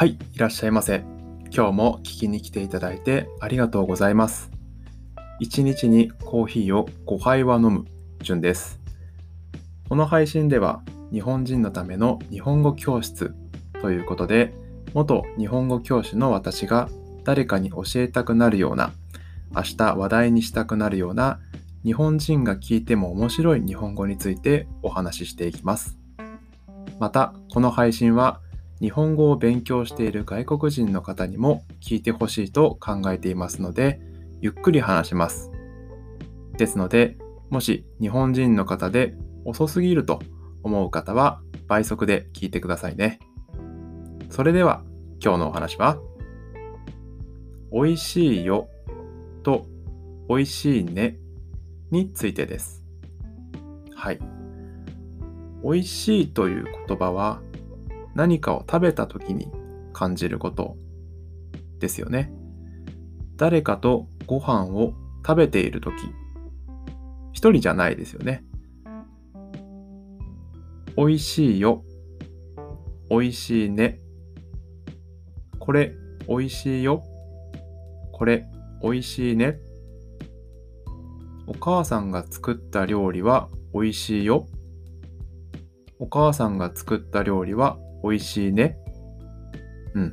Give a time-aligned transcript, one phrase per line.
[0.00, 1.04] はい、いらっしゃいませ。
[1.54, 4.50] 今日も聞きに来ていただいてありがとうございます。
[5.42, 7.84] 1日にコーヒーを5杯は飲む
[8.22, 8.80] 順です。
[9.90, 10.80] この配信では
[11.12, 13.34] 日本人のための日本語教室
[13.82, 14.54] ということで、
[14.94, 16.88] 元日本語教師の私が
[17.24, 18.92] 誰かに教えたくなるような、
[19.54, 21.40] 明日話題にしたくなるような
[21.84, 25.98] 日本人が聞いても面白い日本語についてお話ししていきます。
[26.98, 28.40] また、この配信は
[28.80, 34.00] 日本語を勉強している外国人の方にも聞いてほしいと考えていますので、
[34.40, 35.50] ゆっくり話します。
[36.56, 37.18] ですので、
[37.50, 40.20] もし日本人の方で遅すぎると
[40.62, 43.18] 思う方は倍速で聞いてくださいね。
[44.30, 44.82] それでは
[45.22, 45.98] 今日のお話は、
[47.70, 48.68] 美味しいよ
[49.42, 49.66] と
[50.28, 51.18] 美味しいね
[51.90, 52.82] についてです。
[53.94, 54.20] はい。
[55.62, 57.42] 美味しいという言葉は
[58.14, 59.50] 何かを食べた時に
[59.92, 60.76] 感じること
[61.78, 62.32] ですよね。
[63.36, 64.94] 誰かとご飯を
[65.26, 65.94] 食べている時、
[67.32, 68.44] 一人じゃないですよね。
[70.96, 71.84] 美味しいよ。
[73.08, 73.98] 美味しいね。
[75.58, 75.94] これ
[76.28, 77.02] 美味しいよ。
[78.12, 78.46] これ
[78.82, 79.58] 美味しいね。
[81.46, 84.46] お母さんが作った料理は美味しいよ。
[85.98, 88.78] お母さんが作った料理は美味しいね。
[89.94, 90.12] うん。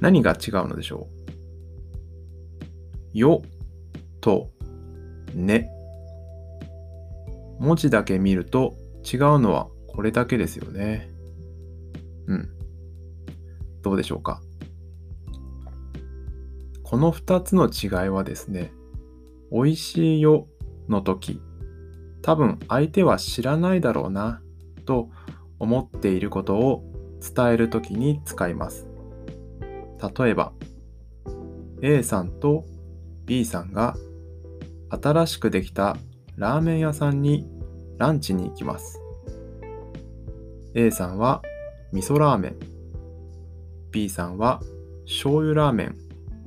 [0.00, 1.08] 何が違うのでしょ
[3.14, 3.18] う？
[3.18, 3.42] よ
[4.20, 4.50] と
[5.34, 5.70] ね。
[7.58, 11.08] 文字だけ見ると違うのはこれだけですよね。
[12.26, 12.48] うん。
[13.82, 14.40] どうでしょうか？
[16.82, 18.72] この2つの違いはですね、
[19.50, 20.48] 美味しいよ
[20.88, 21.40] の時、
[22.22, 24.42] 多分相手は知らないだろうな
[24.84, 25.10] と
[25.64, 26.84] 思っていることを
[27.20, 28.86] 伝えるときに使います。
[30.18, 30.52] 例えば、
[31.82, 32.64] A さんと
[33.26, 33.96] B さんが
[34.90, 35.96] 新しくできた
[36.36, 37.48] ラーメン屋さんに
[37.98, 39.00] ランチに行きます。
[40.74, 41.42] A さんは
[41.92, 42.56] 味噌ラーメン、
[43.90, 44.60] B さんは
[45.04, 45.96] 醤油ラーメン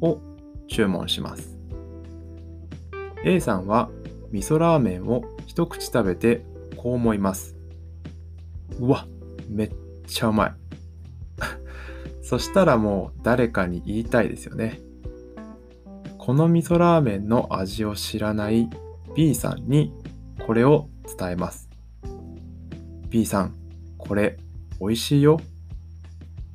[0.00, 0.20] を
[0.68, 1.58] 注文します。
[3.24, 3.90] A さんは
[4.30, 6.44] 味噌ラーメンを一口食べて
[6.76, 7.57] こう思います。
[8.78, 9.06] うわ、
[9.48, 9.72] めっ
[10.06, 10.54] ちゃうまい。
[12.22, 14.80] そしたらもう誰かに言いたいですよね。
[16.18, 18.68] この味噌ラーメンの味を知らない
[19.14, 19.92] B さんに
[20.46, 20.88] これを
[21.18, 21.68] 伝えます。
[23.08, 23.54] B さん、
[23.96, 24.38] これ
[24.80, 25.40] 美味しいよ。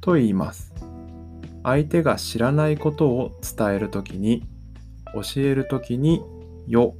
[0.00, 0.72] と言います。
[1.64, 4.44] 相手が知らないことを伝えるときに、
[5.12, 6.22] 教えるときに、
[6.68, 6.94] よ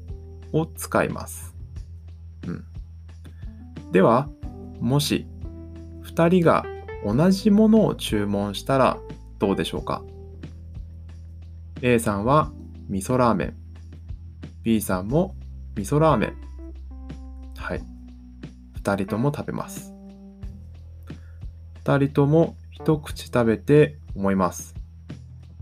[0.53, 1.55] を使います。
[2.49, 2.65] うん。
[3.93, 4.29] では、
[4.81, 5.27] もし
[6.05, 6.65] 2人が
[7.05, 8.99] 同じものを注文したら
[9.39, 10.03] どうでしょうか
[11.83, 12.53] ?A さんは
[12.89, 13.57] 味噌ラーメン。
[14.63, 15.37] B さんも
[15.77, 16.37] 味噌ラーメン。
[17.57, 17.83] はい。
[18.83, 19.95] 2人とも食べます。
[21.85, 24.75] 2人とも一口食べて思います。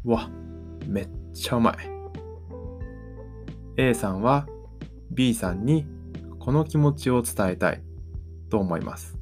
[0.04, 0.30] わ、
[0.86, 1.76] めっちゃうまい。
[3.76, 4.46] A さんは
[5.10, 5.86] B さんに
[6.38, 7.82] この気持ちを伝えたい。
[8.54, 9.18] と思います。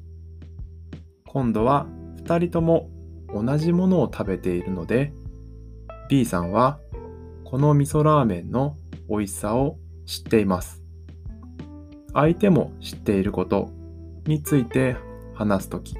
[1.26, 1.86] 今度は
[2.24, 2.90] 2人とも
[3.34, 5.14] 同じものを食べているので
[6.10, 6.78] B さんは
[7.42, 8.76] この味噌ラーメンの
[9.08, 10.82] 美味しさを知っています。
[12.12, 13.70] 相手も知っていること
[14.26, 14.96] について
[15.32, 15.96] 話すとき、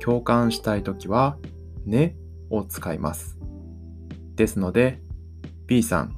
[0.00, 1.38] 共感したいときは
[1.86, 2.16] ね
[2.50, 3.38] を使います。
[4.34, 5.00] ですので
[5.68, 6.16] B さん、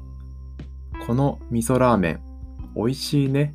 [1.07, 2.23] この味噌ラーメン
[2.75, 3.55] 美味しいね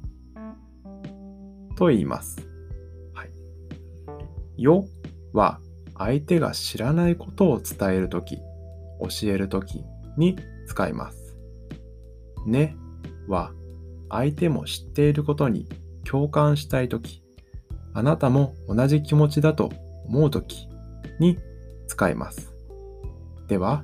[1.75, 2.46] と言います。
[4.57, 4.87] よ
[5.33, 5.59] は
[5.97, 9.83] 相手が知らないことを伝えるとき、教えるとき
[10.17, 10.37] に
[10.67, 11.37] 使います。
[12.45, 12.75] ね
[13.27, 13.51] は
[14.09, 15.67] 相手も知っていることに
[16.05, 17.23] 共感したいとき、
[17.93, 19.71] あなたも同じ気持ちだと
[20.05, 20.67] 思うとき
[21.19, 21.37] に
[21.87, 22.53] 使います。
[23.47, 23.83] では、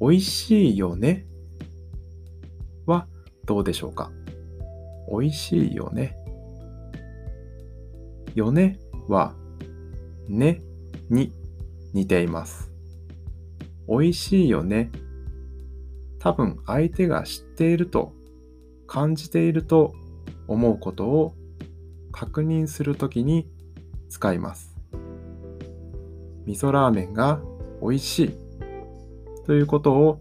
[0.00, 1.26] 美味しいよね
[2.86, 3.06] は
[3.44, 4.10] どうでしょうか？
[5.10, 6.16] 美味しいよね。
[8.34, 8.78] よね
[9.08, 9.34] は
[10.38, 10.62] ね
[11.08, 11.32] に
[11.92, 12.70] 似ています。
[13.88, 14.90] 美味しいよね。
[16.18, 18.12] 多分相手が知っていると
[18.86, 19.94] 感じていると
[20.46, 21.34] 思うことを
[22.12, 23.48] 確認するときに
[24.08, 24.76] 使います。
[26.46, 27.40] 味噌ラーメンが
[27.80, 28.34] 美味しい
[29.46, 30.20] ということを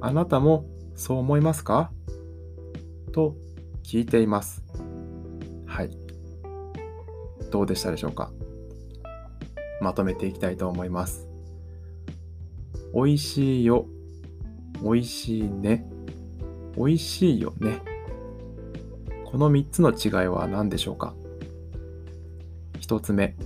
[0.00, 1.90] あなたもそう思いますか？
[3.12, 3.34] と
[3.82, 4.62] 聞いています。
[5.66, 5.90] はい。
[7.50, 8.30] どうでしたでしょうか？
[9.84, 11.28] まとめていきたいと思います。
[12.94, 13.86] おいしいよ、
[14.82, 15.86] おいしいね、
[16.74, 17.82] おいしいよね。
[19.26, 21.14] この3つの違いは何でしょうか
[22.80, 23.36] ?1 つ目、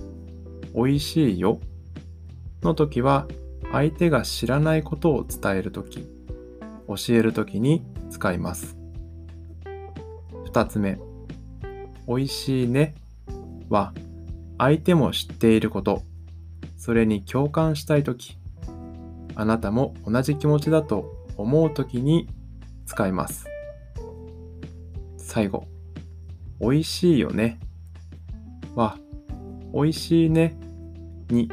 [0.73, 1.59] おいしいよ
[2.63, 3.27] の時は
[3.73, 6.07] 相手が知らないことを伝えるとき、
[6.87, 8.77] 教えるときに使います。
[10.53, 10.99] 2つ目、
[12.07, 12.95] おいしいね
[13.67, 13.93] は
[14.57, 16.03] 相手も知っていること、
[16.79, 18.37] それに共感したいとき、
[19.35, 22.29] あなたも同じ気持ちだと思うときに
[22.85, 23.45] 使います。
[25.17, 25.67] 最後、
[26.61, 27.59] おいしいよね。
[28.75, 28.97] は、
[29.73, 30.57] おいしいね。
[31.29, 31.49] に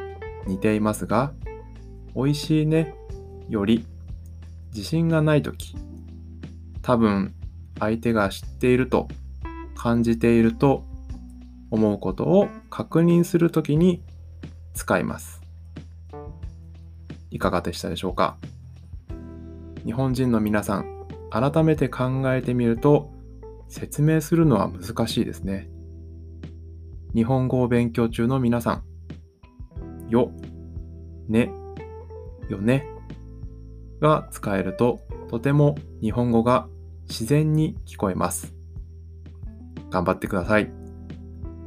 [0.46, 1.32] 似ていますが、
[2.14, 2.94] おいしいね
[3.48, 3.84] より
[4.72, 5.74] 自信がないとき、
[6.82, 7.34] 多分
[7.80, 9.08] 相手が知っていると
[9.74, 10.84] 感じていると
[11.72, 14.04] 思うことを確認するときに
[14.76, 15.40] 使います。
[17.30, 18.36] いかがでしたでしょうか？
[19.84, 23.10] 日本人の皆さん、改めて考えてみると
[23.68, 25.68] 説明するのは難しいですね。
[27.14, 30.30] 日本語を勉強中の皆さん、よ、
[31.28, 31.50] ね、
[32.48, 32.86] よね
[34.00, 36.68] が使えるととても日本語が
[37.08, 38.54] 自然に聞こえます。
[39.90, 40.70] 頑張ってください。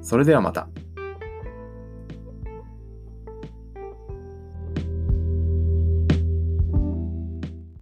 [0.02, 0.70] それではまた。